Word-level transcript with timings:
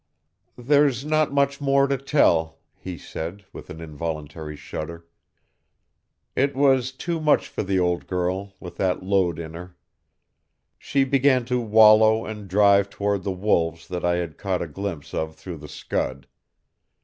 "There's 0.57 1.05
not 1.05 1.31
much 1.31 1.61
more 1.61 1.85
to 1.85 1.95
tell," 1.95 2.57
he 2.75 2.97
said, 2.97 3.45
with 3.53 3.69
an 3.69 3.79
involuntary 3.79 4.55
shudder. 4.55 5.05
"It 6.35 6.55
was 6.55 6.91
too 6.91 7.19
much 7.21 7.47
for 7.47 7.61
the 7.61 7.77
old 7.77 8.07
girl 8.07 8.55
with 8.59 8.77
that 8.77 9.03
load 9.03 9.37
in 9.37 9.53
her. 9.53 9.77
She 10.79 11.03
began 11.03 11.45
to 11.45 11.61
wallow 11.61 12.25
and 12.25 12.47
drive 12.47 12.89
toward 12.89 13.21
the 13.21 13.31
Wolves 13.31 13.87
that 13.89 14.03
I 14.03 14.15
had 14.15 14.39
caught 14.39 14.63
a 14.63 14.67
glimpse 14.67 15.13
of 15.13 15.35
through 15.35 15.57
the 15.57 15.69
scud. 15.69 16.25